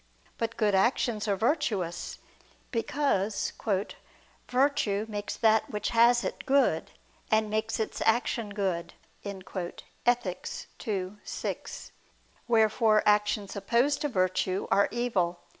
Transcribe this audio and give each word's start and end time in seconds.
But 0.39 0.57
good 0.57 0.73
actions 0.73 1.27
are 1.27 1.35
virtuous; 1.35 2.17
because 2.71 3.53
"virtue 4.49 5.05
makes 5.07 5.37
that 5.37 5.69
which 5.69 5.89
has 5.89 6.23
it, 6.23 6.47
good, 6.47 6.89
and 7.29 7.51
makes 7.51 7.79
its 7.79 8.01
action 8.03 8.49
good" 8.51 8.95
(Ethic. 9.23 10.47
ii, 10.87 11.11
6): 11.23 11.91
wherefore 12.47 13.03
actions 13.05 13.55
opposed 13.55 14.01
to 14.01 14.07
virtue 14.09 14.67
are 14.71 14.87
evil. 14.89 15.41